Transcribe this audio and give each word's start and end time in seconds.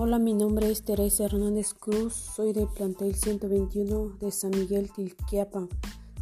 Hola, 0.00 0.20
mi 0.20 0.32
nombre 0.32 0.70
es 0.70 0.84
Teresa 0.84 1.24
Hernández 1.24 1.74
Cruz, 1.74 2.14
soy 2.14 2.52
del 2.52 2.68
plantel 2.68 3.16
121 3.16 4.16
de 4.20 4.30
San 4.30 4.52
Miguel 4.52 4.92
Tilquiapan, 4.92 5.68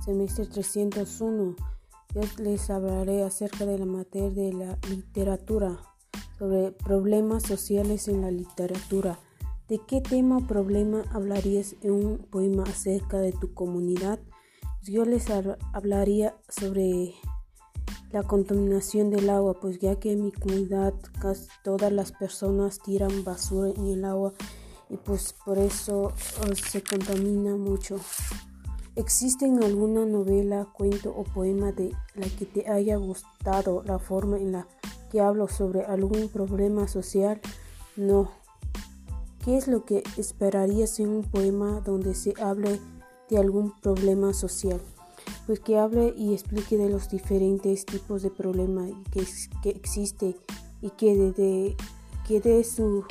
semestre 0.02 0.47
301. 0.47 1.57
Yo 2.15 2.21
les 2.39 2.71
hablaré 2.71 3.23
acerca 3.23 3.66
de 3.66 3.79
la 3.79 3.85
materia 3.85 4.30
de 4.30 4.52
la 4.55 4.79
literatura, 4.89 5.79
sobre 6.39 6.73
problemas 6.73 7.43
sociales 7.43 8.09
en 8.09 8.23
la 8.23 8.30
literatura. 8.30 9.19
¿De 9.69 9.79
qué 9.87 10.01
tema 10.01 10.38
o 10.38 10.47
problema 10.47 11.05
hablarías 11.13 11.77
en 11.83 11.93
un 11.93 12.19
poema 12.30 12.63
acerca 12.63 13.19
de 13.19 13.33
tu 13.33 13.52
comunidad? 13.52 14.19
Yo 14.85 15.05
les 15.05 15.29
hablaría 15.74 16.35
sobre 16.49 17.13
la 18.12 18.23
contaminación 18.23 19.10
del 19.10 19.30
agua, 19.30 19.55
pues 19.60 19.78
ya 19.78 19.96
que 19.96 20.12
en 20.12 20.24
mi 20.24 20.33
comunidad 20.33 20.95
casi 21.20 21.48
todas 21.62 21.92
las 21.92 22.12
personas 22.12 22.79
tiran 22.80 23.24
basura 23.24 23.70
en 23.70 23.87
el 23.87 24.05
agua 24.05 24.32
y 24.88 24.96
pues 24.96 25.34
por 25.45 25.59
eso 25.59 26.12
oh, 26.41 26.55
se 26.55 26.82
contamina 26.82 27.56
mucho. 27.56 27.98
¿Existen 28.95 29.62
alguna 29.62 30.06
novela, 30.06 30.66
cuento 30.73 31.10
o 31.15 31.24
poema 31.24 31.73
de 31.73 31.93
la 32.15 32.29
que 32.38 32.46
te 32.46 32.71
haya 32.71 32.96
gustado 32.96 33.82
la 33.85 33.98
forma 33.98 34.38
en 34.38 34.52
la 34.52 34.66
que 35.10 35.20
hablo 35.20 35.48
sobre 35.48 35.82
algún 35.85 36.29
problema 36.29 36.88
social? 36.88 37.41
No. 37.96 38.30
¿Qué 39.45 39.59
es 39.59 39.68
lo 39.68 39.85
que 39.85 40.02
esperarías 40.16 40.98
en 40.98 41.10
un 41.10 41.24
poema 41.24 41.80
donde 41.80 42.15
se 42.15 42.32
hable 42.43 42.80
de 43.29 43.38
algún 43.38 43.79
problema 43.80 44.32
social? 44.32 44.80
Pues 45.47 45.61
que 45.61 45.79
hable 45.79 46.13
y 46.16 46.33
explique 46.35 46.77
de 46.77 46.91
los 46.91 47.09
diferentes 47.09 47.87
tipos 47.87 48.23
de 48.23 48.30
problemas 48.30 48.91
que, 49.13 49.25
que 49.63 49.71
existe 49.71 50.37
y 50.80 50.91
que 50.91 51.16
de, 51.16 51.77
que 52.27 52.41
dé 52.41 52.65
su 52.65 53.05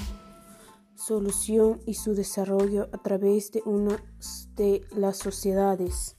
solución 0.95 1.80
y 1.86 1.94
su 1.94 2.14
desarrollo 2.14 2.89
a 2.92 2.97
través 2.97 3.52
de 3.52 3.61
una 3.66 4.03
de 4.55 4.81
las 4.95 5.17
sociedades. 5.17 6.16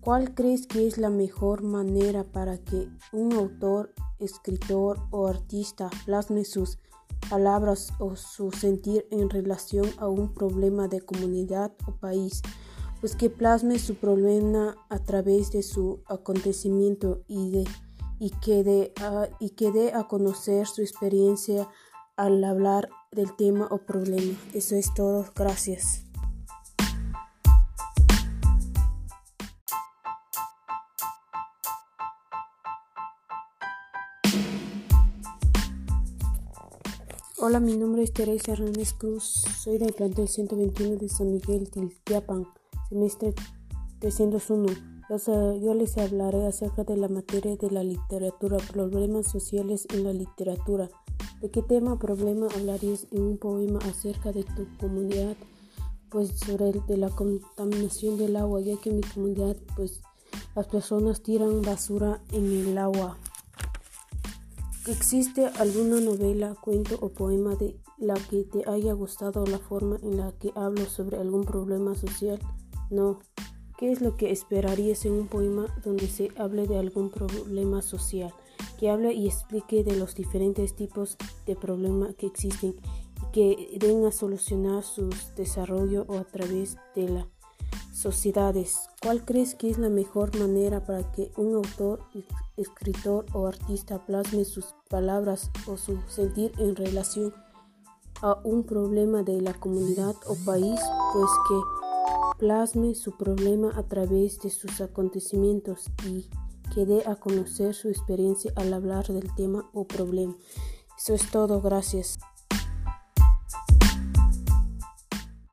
¿Cuál 0.00 0.34
crees 0.34 0.66
que 0.66 0.86
es 0.86 0.98
la 0.98 1.08
mejor 1.08 1.62
manera 1.62 2.24
para 2.24 2.58
que 2.58 2.88
un 3.12 3.32
autor, 3.32 3.94
escritor 4.18 4.98
o 5.10 5.26
artista 5.26 5.88
plasme 6.04 6.44
sus 6.44 6.78
palabras 7.30 7.88
o 7.98 8.14
su 8.16 8.50
sentir 8.50 9.06
en 9.10 9.30
relación 9.30 9.86
a 9.96 10.08
un 10.08 10.34
problema 10.34 10.88
de 10.88 11.00
comunidad 11.00 11.72
o 11.86 11.92
país? 11.92 12.42
Pues 13.04 13.16
que 13.16 13.28
plasme 13.28 13.78
su 13.78 13.96
problema 13.96 14.78
a 14.88 14.98
través 14.98 15.52
de 15.52 15.62
su 15.62 16.02
acontecimiento 16.06 17.22
y, 17.28 17.50
de, 17.50 17.64
y, 18.18 18.30
que 18.30 18.64
dé 18.64 18.94
a, 18.98 19.28
y 19.38 19.50
que 19.50 19.72
dé 19.72 19.92
a 19.92 20.04
conocer 20.04 20.66
su 20.66 20.80
experiencia 20.80 21.68
al 22.16 22.42
hablar 22.42 22.88
del 23.12 23.36
tema 23.36 23.68
o 23.70 23.76
problema. 23.76 24.32
Eso 24.54 24.74
es 24.76 24.94
todo. 24.94 25.26
Gracias. 25.36 26.06
Hola, 37.36 37.60
mi 37.60 37.76
nombre 37.76 38.02
es 38.02 38.14
Teresa 38.14 38.52
Hernández 38.52 38.94
Cruz, 38.94 39.44
soy 39.62 39.76
del 39.76 39.92
plantel 39.92 40.26
121 40.26 40.96
de 40.96 41.10
San 41.10 41.30
Miguel 41.30 41.68
Tiltiapan 41.70 42.46
semestre 42.94 43.34
301. 43.98 44.68
Yo 45.60 45.74
les 45.74 45.98
hablaré 45.98 46.46
acerca 46.46 46.84
de 46.84 46.96
la 46.96 47.08
materia 47.08 47.56
de 47.56 47.68
la 47.68 47.82
literatura, 47.82 48.56
problemas 48.72 49.26
sociales 49.26 49.88
en 49.92 50.04
la 50.04 50.12
literatura. 50.12 50.88
¿De 51.40 51.50
qué 51.50 51.60
tema 51.60 51.98
problema 51.98 52.46
hablarías 52.54 53.08
en 53.10 53.22
un 53.22 53.38
poema 53.38 53.80
acerca 53.80 54.30
de 54.30 54.44
tu 54.44 54.68
comunidad? 54.78 55.36
Pues 56.08 56.38
sobre 56.38 56.70
de 56.86 56.96
la 56.96 57.10
contaminación 57.10 58.16
del 58.16 58.36
agua, 58.36 58.60
ya 58.60 58.76
que 58.76 58.90
en 58.90 58.96
mi 58.96 59.02
comunidad 59.02 59.56
pues 59.74 60.00
las 60.54 60.68
personas 60.68 61.20
tiran 61.20 61.62
basura 61.62 62.22
en 62.30 62.44
el 62.44 62.78
agua. 62.78 63.18
¿Existe 64.86 65.46
alguna 65.46 66.00
novela, 66.00 66.54
cuento 66.62 66.96
o 67.00 67.08
poema 67.08 67.56
de 67.56 67.76
la 67.98 68.14
que 68.14 68.44
te 68.44 68.70
haya 68.70 68.92
gustado 68.92 69.44
la 69.46 69.58
forma 69.58 69.96
en 70.00 70.16
la 70.16 70.30
que 70.38 70.52
hablo 70.54 70.86
sobre 70.86 71.16
algún 71.16 71.42
problema 71.42 71.96
social? 71.96 72.38
No. 72.90 73.20
¿Qué 73.78 73.90
es 73.90 74.00
lo 74.00 74.16
que 74.16 74.30
esperarías 74.30 75.04
en 75.04 75.12
un 75.12 75.26
poema 75.26 75.66
donde 75.84 76.06
se 76.06 76.30
hable 76.36 76.66
de 76.66 76.78
algún 76.78 77.10
problema 77.10 77.82
social? 77.82 78.32
Que 78.78 78.88
hable 78.88 79.12
y 79.12 79.26
explique 79.26 79.82
de 79.82 79.96
los 79.96 80.14
diferentes 80.14 80.76
tipos 80.76 81.16
de 81.44 81.56
problemas 81.56 82.14
que 82.14 82.26
existen 82.26 82.76
y 83.20 83.32
que 83.32 83.78
den 83.80 84.06
a 84.06 84.12
solucionar 84.12 84.84
su 84.84 85.10
desarrollo 85.36 86.04
o 86.08 86.18
a 86.18 86.24
través 86.24 86.76
de 86.94 87.08
las 87.08 87.26
sociedades. 87.92 88.88
¿Cuál 89.02 89.24
crees 89.24 89.54
que 89.54 89.70
es 89.70 89.78
la 89.78 89.88
mejor 89.88 90.36
manera 90.38 90.84
para 90.84 91.10
que 91.12 91.32
un 91.36 91.54
autor, 91.54 92.00
escritor 92.56 93.26
o 93.32 93.46
artista 93.46 94.04
plasme 94.04 94.44
sus 94.44 94.74
palabras 94.88 95.50
o 95.66 95.76
su 95.76 95.98
sentir 96.08 96.52
en 96.58 96.76
relación 96.76 97.32
a 98.22 98.38
un 98.44 98.64
problema 98.64 99.22
de 99.22 99.40
la 99.40 99.54
comunidad 99.54 100.14
o 100.26 100.36
país? 100.44 100.80
Pues 101.12 101.30
que 101.48 101.83
plasme 102.38 102.94
su 102.94 103.16
problema 103.16 103.72
a 103.76 103.82
través 103.84 104.40
de 104.40 104.50
sus 104.50 104.80
acontecimientos 104.80 105.86
y 106.06 106.28
que 106.74 106.86
dé 106.86 107.02
a 107.06 107.16
conocer 107.16 107.74
su 107.74 107.88
experiencia 107.88 108.52
al 108.56 108.72
hablar 108.72 109.06
del 109.06 109.34
tema 109.34 109.70
o 109.72 109.86
problema. 109.86 110.36
Eso 110.98 111.14
es 111.14 111.30
todo, 111.30 111.60
gracias. 111.60 112.18